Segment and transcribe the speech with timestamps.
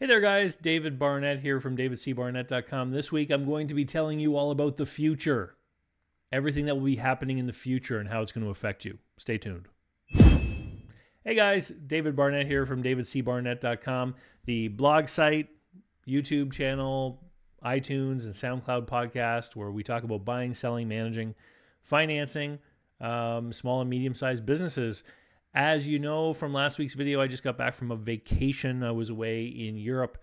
[0.00, 0.56] Hey there, guys.
[0.56, 2.90] David Barnett here from davidcbarnett.com.
[2.90, 5.56] This week I'm going to be telling you all about the future,
[6.32, 8.96] everything that will be happening in the future and how it's going to affect you.
[9.18, 9.68] Stay tuned.
[10.08, 14.14] Hey guys, David Barnett here from davidcbarnett.com,
[14.46, 15.48] the blog site,
[16.08, 17.22] YouTube channel,
[17.62, 21.34] iTunes, and SoundCloud podcast where we talk about buying, selling, managing,
[21.82, 22.58] financing
[23.00, 25.02] um, small and medium sized businesses.
[25.52, 28.84] As you know from last week's video, I just got back from a vacation.
[28.84, 30.16] I was away in Europe,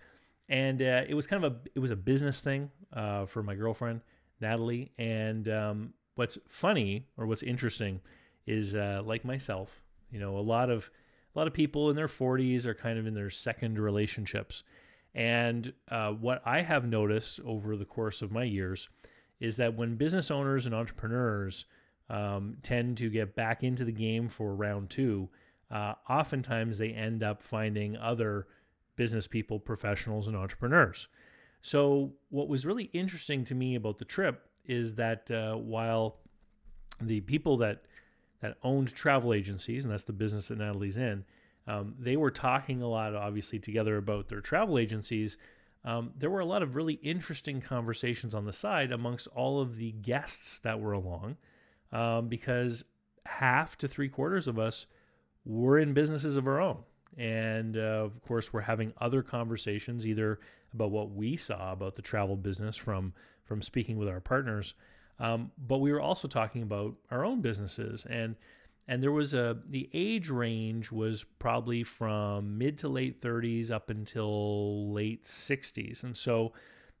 [0.48, 3.54] and uh, it was kind of a it was a business thing uh, for my
[3.54, 4.00] girlfriend
[4.40, 4.90] Natalie.
[4.96, 8.00] And um, what's funny or what's interesting
[8.46, 10.90] is uh, like myself, you know, a lot of
[11.34, 14.64] a lot of people in their 40s are kind of in their second relationships.
[15.14, 18.88] And uh, what I have noticed over the course of my years
[19.40, 21.66] is that when business owners and entrepreneurs
[22.10, 25.28] um, tend to get back into the game for round two,
[25.70, 28.46] uh, oftentimes they end up finding other
[28.96, 31.08] business people, professionals, and entrepreneurs.
[31.60, 36.18] So, what was really interesting to me about the trip is that uh, while
[37.00, 37.84] the people that
[38.40, 41.24] that owned travel agencies, and that's the business that Natalie's in,
[41.66, 45.36] um, they were talking a lot, obviously, together about their travel agencies.
[45.84, 49.76] Um, there were a lot of really interesting conversations on the side amongst all of
[49.76, 51.36] the guests that were along
[51.92, 52.84] um, because
[53.26, 54.86] half to three quarters of us
[55.44, 56.78] were in businesses of our own.
[57.16, 60.38] And uh, of course, we're having other conversations either
[60.72, 64.74] about what we saw about the travel business from from speaking with our partners,
[65.18, 68.04] um, but we were also talking about our own businesses.
[68.04, 68.36] And
[68.86, 73.90] and there was a the age range was probably from mid to late 30s up
[73.90, 76.52] until late 60s, and so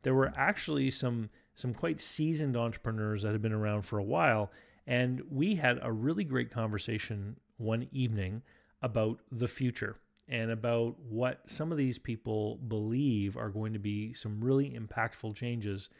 [0.02, 4.50] there were actually some some quite seasoned entrepreneurs that had been around for a while
[4.88, 8.42] and we had a really great conversation one evening
[8.80, 14.14] about the future and about what some of these people believe are going to be
[14.14, 15.90] some really impactful changes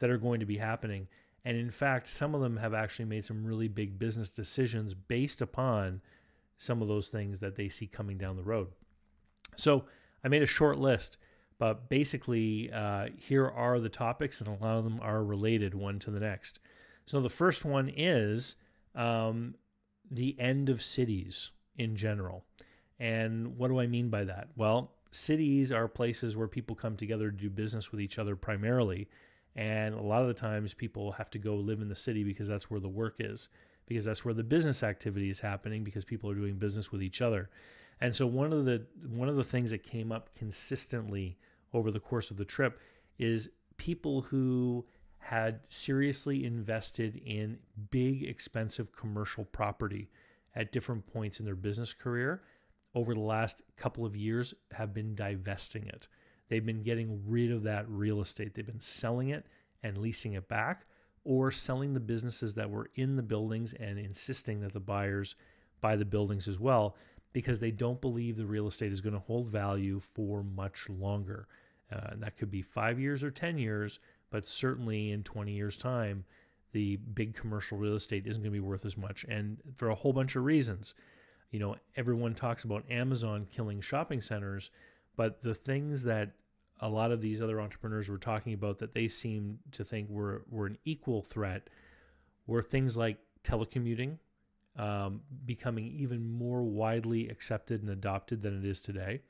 [0.00, 1.06] that are going to be happening.
[1.44, 5.40] And in fact, some of them have actually made some really big business decisions based
[5.40, 6.00] upon
[6.56, 8.68] some of those things that they see coming down the road.
[9.54, 9.84] So
[10.24, 11.16] I made a short list,
[11.58, 16.00] but basically, uh, here are the topics, and a lot of them are related one
[16.00, 16.58] to the next.
[17.06, 18.56] So the first one is
[18.94, 19.54] um,
[20.10, 22.44] the end of cities in general.
[22.98, 24.48] And what do I mean by that?
[24.56, 29.08] Well, cities are places where people come together to do business with each other primarily.
[29.54, 32.48] And a lot of the times people have to go live in the city because
[32.48, 33.48] that's where the work is,
[33.86, 37.20] because that's where the business activity is happening, because people are doing business with each
[37.20, 37.50] other.
[38.00, 41.38] And so one of the one of the things that came up consistently
[41.74, 42.80] over the course of the trip
[43.18, 44.86] is people who
[45.22, 47.58] had seriously invested in
[47.90, 50.10] big, expensive commercial property
[50.54, 52.42] at different points in their business career
[52.94, 56.08] over the last couple of years have been divesting it.
[56.48, 58.54] They've been getting rid of that real estate.
[58.54, 59.46] They've been selling it
[59.82, 60.86] and leasing it back
[61.24, 65.36] or selling the businesses that were in the buildings and insisting that the buyers
[65.80, 66.96] buy the buildings as well
[67.32, 71.46] because they don't believe the real estate is going to hold value for much longer.
[71.90, 74.00] Uh, and that could be five years or 10 years,
[74.32, 76.24] but certainly in 20 years' time,
[76.72, 79.24] the big commercial real estate isn't going to be worth as much.
[79.28, 80.94] And for a whole bunch of reasons.
[81.52, 84.70] You know, everyone talks about Amazon killing shopping centers,
[85.16, 86.30] but the things that
[86.80, 90.44] a lot of these other entrepreneurs were talking about that they seem to think were,
[90.50, 91.68] were an equal threat
[92.46, 94.18] were things like telecommuting
[94.76, 99.20] um, becoming even more widely accepted and adopted than it is today,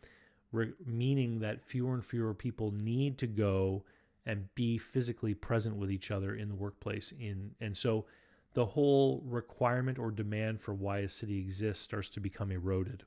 [0.53, 3.85] re- meaning that fewer and fewer people need to go
[4.25, 8.07] and be physically present with each other in the workplace in and so
[8.55, 13.05] the whole requirement or demand for why a city exists starts to become eroded.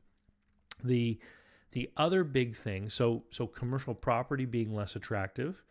[0.84, 1.20] The
[1.72, 5.64] the other big thing so so commercial property being less attractive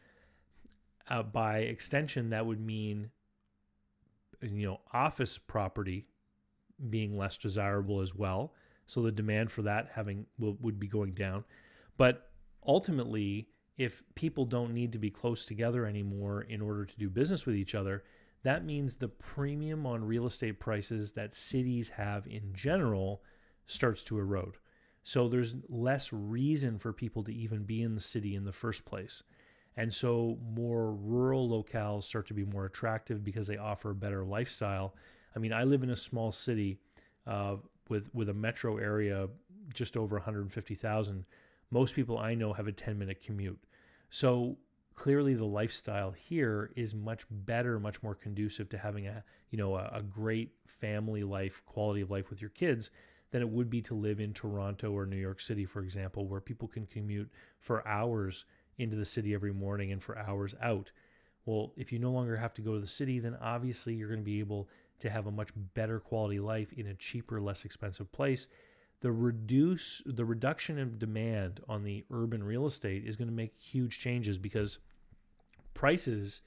[1.09, 3.11] uh, by extension that would mean
[4.43, 6.07] you know office property
[6.91, 8.53] being less desirable as well.
[8.87, 11.45] So the demand for that having will, would be going down.
[11.97, 12.29] But
[12.67, 17.47] ultimately if people don't need to be close together anymore in order to do business
[17.47, 18.05] with each other,
[18.43, 23.23] that means the premium on real estate prices that cities have in general
[23.67, 24.59] starts to erode.
[25.03, 28.85] So there's less reason for people to even be in the city in the first
[28.85, 29.23] place.
[29.77, 34.25] And so more rural locales start to be more attractive because they offer a better
[34.25, 34.95] lifestyle.
[35.35, 36.79] I mean, I live in a small city
[37.27, 37.57] uh,
[37.89, 39.29] with with a metro area
[39.73, 41.25] just over 150,000
[41.75, 43.59] most people I know have a 10 minute commute.
[44.09, 44.59] So
[44.95, 49.75] clearly the lifestyle here is much better, much more conducive to having a, you know,
[49.75, 52.93] a, a great family life, quality of life with your kids
[53.33, 56.41] than it would be to live in Toronto or New York City, for example, where
[56.41, 57.29] people can commute
[57.59, 58.45] for hours
[58.79, 60.93] into the city every morning and for hours out.
[61.45, 64.21] Well, if you no longer have to go to the city, then obviously you're going
[64.21, 64.69] to be able
[65.01, 68.47] to have a much better quality life in a cheaper, less expensive place.
[69.05, 73.53] The reduce the reduction in demand on the urban real estate is going to make
[73.61, 74.79] huge changes because
[75.75, 76.41] prices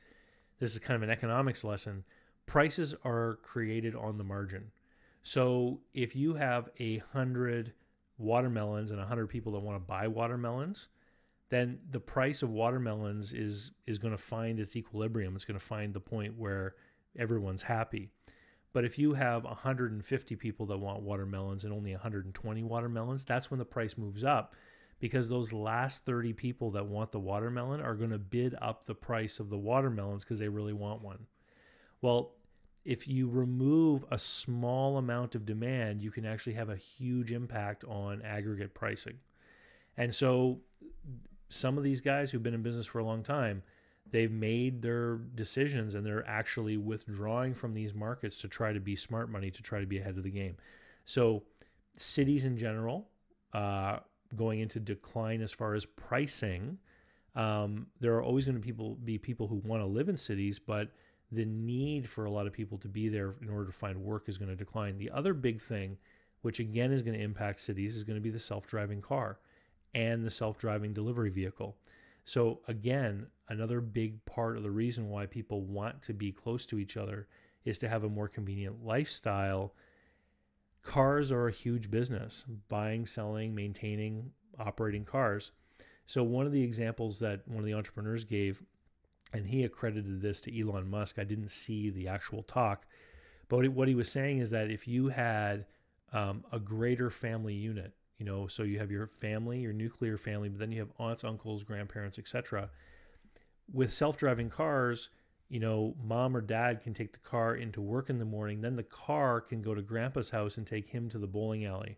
[0.57, 2.03] this is kind of an economics lesson.
[2.47, 4.71] Prices are created on the margin.
[5.21, 7.73] So if you have a hundred
[8.17, 10.89] watermelons and a hundred people that want to buy watermelons,
[11.49, 15.35] then the price of watermelons is is going to find its equilibrium.
[15.35, 16.73] It's going to find the point where
[17.19, 18.09] everyone's happy.
[18.77, 23.57] But if you have 150 people that want watermelons and only 120 watermelons, that's when
[23.57, 24.53] the price moves up
[24.99, 28.93] because those last 30 people that want the watermelon are going to bid up the
[28.93, 31.25] price of the watermelons because they really want one.
[32.03, 32.35] Well,
[32.85, 37.83] if you remove a small amount of demand, you can actually have a huge impact
[37.85, 39.17] on aggregate pricing.
[39.97, 40.59] And so
[41.49, 43.63] some of these guys who've been in business for a long time,
[44.11, 48.95] they've made their decisions and they're actually withdrawing from these markets to try to be
[48.95, 50.55] smart money, to try to be ahead of the game.
[51.05, 51.43] So
[51.97, 53.07] cities in general,
[53.53, 53.99] uh,
[54.35, 56.77] going into decline as far as pricing.
[57.35, 60.59] Um, there are always going to people be people who want to live in cities,
[60.59, 60.89] but
[61.31, 64.27] the need for a lot of people to be there in order to find work
[64.27, 64.97] is going to decline.
[64.97, 65.97] The other big thing,
[66.41, 69.39] which again is going to impact cities, is going to be the self-driving car
[69.93, 71.75] and the self-driving delivery vehicle.
[72.27, 76.77] So again, another big part of the reason why people want to be close to
[76.77, 77.25] each other
[77.63, 79.73] is to have a more convenient lifestyle
[80.83, 85.53] cars are a huge business buying, selling, maintaining, operating cars.
[86.05, 88.61] So, one of the examples that one of the entrepreneurs gave,
[89.31, 92.85] and he accredited this to Elon Musk, I didn't see the actual talk,
[93.47, 95.65] but what he was saying is that if you had
[96.11, 100.49] um, a greater family unit, you know, so you have your family, your nuclear family,
[100.49, 102.69] but then you have aunts, uncles, grandparents, etc.
[103.71, 105.09] With self driving cars,
[105.49, 108.61] you know, mom or dad can take the car into work in the morning.
[108.61, 111.97] Then the car can go to grandpa's house and take him to the bowling alley.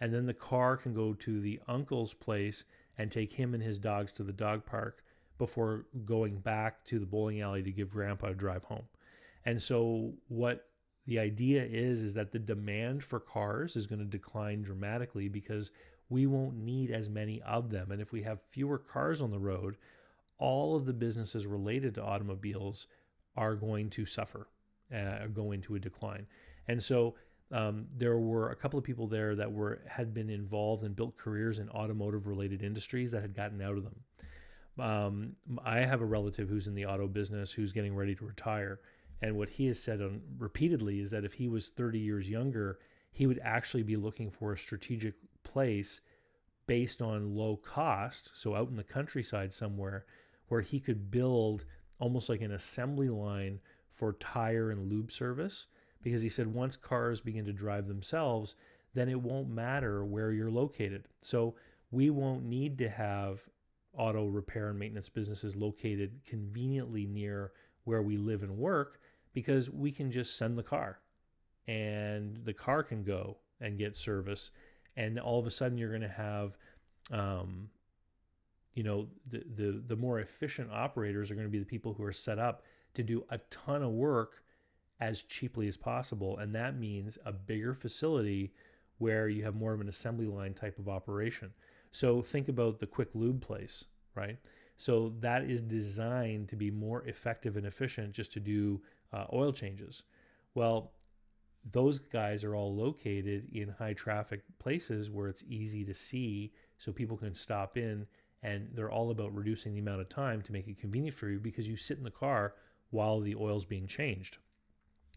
[0.00, 2.64] And then the car can go to the uncle's place
[2.96, 5.04] and take him and his dogs to the dog park
[5.38, 8.84] before going back to the bowling alley to give grandpa a drive home.
[9.44, 10.69] And so what
[11.10, 15.72] the idea is is that the demand for cars is going to decline dramatically because
[16.08, 17.90] we won't need as many of them.
[17.90, 19.76] And if we have fewer cars on the road,
[20.38, 22.86] all of the businesses related to automobiles
[23.36, 24.46] are going to suffer,
[24.94, 26.28] uh, go into a decline.
[26.68, 27.16] And so
[27.50, 31.16] um, there were a couple of people there that were had been involved and built
[31.16, 33.96] careers in automotive related industries that had gotten out of them.
[34.78, 38.78] Um, I have a relative who's in the auto business who's getting ready to retire,
[39.22, 42.78] and what he has said on repeatedly is that if he was 30 years younger,
[43.12, 46.00] he would actually be looking for a strategic place
[46.66, 50.04] based on low cost, so out in the countryside somewhere
[50.48, 51.64] where he could build
[51.98, 55.66] almost like an assembly line for tire and lube service
[56.02, 58.54] because he said once cars begin to drive themselves,
[58.94, 61.04] then it won't matter where you're located.
[61.22, 61.56] So
[61.90, 63.48] we won't need to have
[63.92, 67.52] auto repair and maintenance businesses located conveniently near
[67.84, 69.00] where we live and work
[69.32, 70.98] because we can just send the car
[71.66, 74.50] and the car can go and get service.
[74.96, 76.56] And all of a sudden, you're going to have
[77.10, 77.68] um,
[78.74, 82.04] you know the, the the more efficient operators are going to be the people who
[82.04, 82.62] are set up
[82.94, 84.42] to do a ton of work
[85.00, 86.38] as cheaply as possible.
[86.38, 88.52] And that means a bigger facility
[88.98, 91.52] where you have more of an assembly line type of operation.
[91.90, 93.84] So think about the quick lube place
[94.14, 94.38] right?
[94.76, 98.80] So that is designed to be more effective and efficient just to do
[99.12, 100.04] uh, oil changes
[100.54, 100.92] well
[101.72, 106.90] those guys are all located in high traffic places where it's easy to see so
[106.90, 108.06] people can stop in
[108.42, 111.38] and they're all about reducing the amount of time to make it convenient for you
[111.38, 112.54] because you sit in the car
[112.90, 114.38] while the oil's being changed.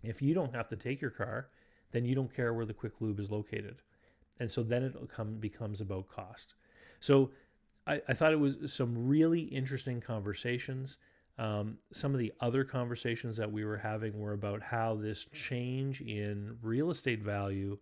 [0.04, 1.48] If you don't have to take your car,
[1.92, 3.78] then you don't care where the quick lube is located.
[4.40, 6.56] And so then it come, becomes about cost.
[7.00, 7.32] So
[7.88, 10.98] I, I thought it was some really interesting conversations.
[11.38, 16.02] Um, some of the other conversations that we were having were about how this change
[16.02, 17.78] in real estate value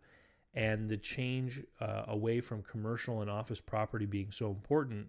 [0.53, 5.07] and the change uh, away from commercial and office property being so important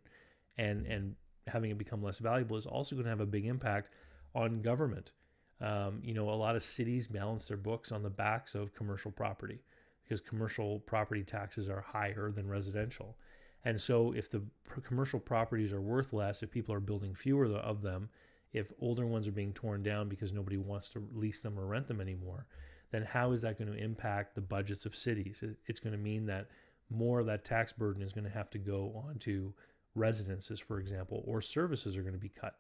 [0.59, 1.15] and and
[1.49, 3.91] having it become less valuable is also going to have a big impact
[4.35, 5.13] on government.
[5.61, 9.11] Um, you know, a lot of cities balance their books on the backs of commercial
[9.11, 9.61] property
[10.03, 13.17] because commercial property taxes are higher than residential.
[13.65, 14.43] And so, if the
[14.85, 18.09] commercial properties are worth less, if people are building fewer of them,
[18.53, 21.89] if older ones are being torn down because nobody wants to lease them or rent
[21.89, 22.47] them anymore,
[22.91, 25.43] then how is that going to impact the budgets of cities?
[25.67, 26.49] It's going to mean that
[26.91, 29.53] more of that tax burden is going to have to go onto
[29.95, 32.57] residences, for example, or services are going to be cut.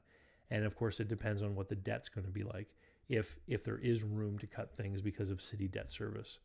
[0.50, 2.68] And of course, it depends on what the debt's going to be like
[3.08, 6.38] if if there is room to cut things because of city debt service.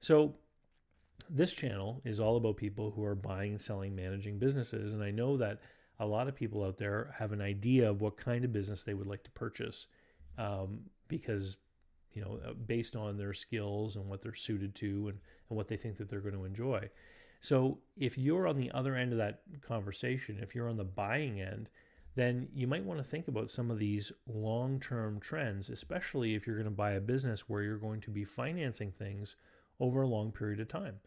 [0.00, 0.34] So
[1.30, 5.10] this channel is all about people who are buying and selling, managing businesses, and I
[5.10, 5.60] know that
[6.00, 8.94] a lot of people out there have an idea of what kind of business they
[8.94, 9.86] would like to purchase
[10.38, 11.56] um, because
[12.12, 15.68] you know uh, based on their skills and what they're suited to and, and what
[15.68, 16.88] they think that they're going to enjoy.
[17.40, 21.40] So if you're on the other end of that conversation if you're on the buying
[21.40, 21.68] end
[22.16, 26.56] then you might want to think about some of these long-term trends especially if you're
[26.56, 29.36] going to buy a business where you're going to be financing things
[29.80, 31.00] over a long period of time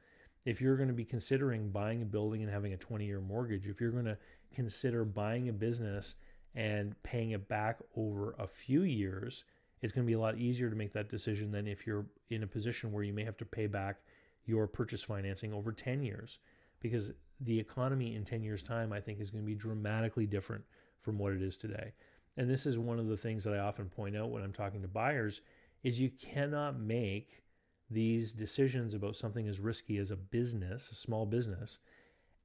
[0.48, 3.68] if you're going to be considering buying a building and having a 20 year mortgage
[3.68, 4.18] if you're going to
[4.56, 6.16] consider buying a business
[6.56, 9.44] and paying it back over a few years,
[9.82, 12.44] it's going to be a lot easier to make that decision than if you're in
[12.44, 13.98] a position where you may have to pay back
[14.46, 16.40] your purchase financing over 10 years.
[16.80, 17.12] Because
[17.42, 20.64] the economy in 10 years' time, I think, is going to be dramatically different
[21.02, 21.92] from what it is today.
[22.38, 24.82] And this is one of the things that I often point out when I'm talking
[24.82, 25.42] to buyers
[25.84, 27.44] is you cannot make
[27.90, 31.80] these decisions about something as risky as a business, a small business,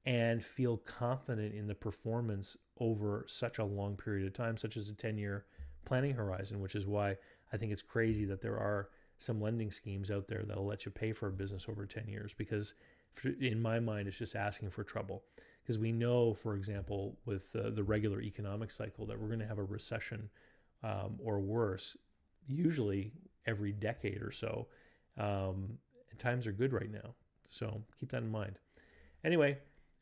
[0.05, 4.89] and feel confident in the performance over such a long period of time, such as
[4.89, 5.45] a 10 year
[5.85, 7.15] planning horizon, which is why
[7.51, 10.91] I think it's crazy that there are some lending schemes out there that'll let you
[10.91, 12.73] pay for a business over 10 years because
[13.39, 15.23] in my mind it's just asking for trouble.
[15.61, 19.47] Because we know for example with uh, the regular economic cycle that we're going to
[19.47, 20.29] have a recession
[20.83, 21.95] um, or worse
[22.47, 23.13] usually
[23.45, 24.67] every decade or so
[25.17, 25.77] um,
[26.09, 27.15] and times are good right now
[27.49, 28.57] so keep that in mind
[29.23, 29.57] anyway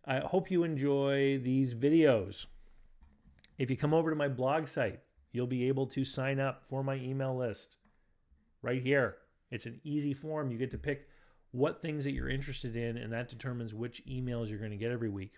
[0.05, 2.47] I hope you enjoy these videos.
[3.59, 4.99] If you come over to my blog site,
[5.31, 7.77] you'll be able to sign up for my email list
[8.63, 9.17] right here.
[9.51, 10.49] It's an easy form.
[10.49, 11.07] You get to pick
[11.51, 14.91] what things that you're interested in, and that determines which emails you're going to get
[14.91, 15.33] every week.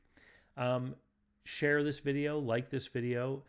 [0.56, 0.96] Um,
[1.44, 3.44] share this video, like this video.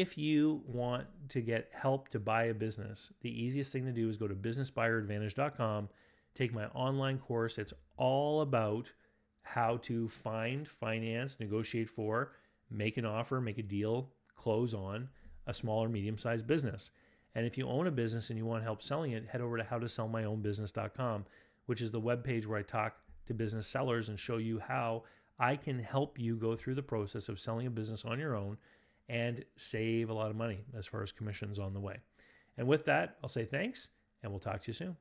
[0.00, 4.08] If you want to get help to buy a business, the easiest thing to do
[4.08, 5.88] is go to businessbuyeradvantage.com,
[6.34, 7.58] take my online course.
[7.58, 8.90] It's all about
[9.42, 12.32] how to find, finance, negotiate for,
[12.68, 15.10] make an offer, make a deal, close on
[15.46, 16.90] a small or medium sized business.
[17.36, 19.62] And if you own a business and you want help selling it, head over to
[19.62, 21.24] howtosellmyownbusiness.com,
[21.66, 22.96] which is the webpage where I talk
[23.26, 25.04] to business sellers and show you how
[25.38, 28.58] I can help you go through the process of selling a business on your own
[29.08, 31.96] and save a lot of money as far as commissions on the way.
[32.56, 33.90] And with that, I'll say thanks
[34.22, 34.96] and we'll talk to you soon.